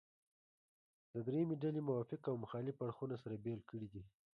[1.25, 4.03] درېیمې ډلې موافق او مخالف اړخونه سره بېل کړي دي.